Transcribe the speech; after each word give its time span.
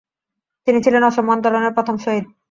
তিনি 0.67 0.79
ছিলেন 0.85 1.03
অসম 1.03 1.27
আন্দোলনের 1.29 1.75
প্রথম 1.77 1.95
শহীদ। 2.03 2.25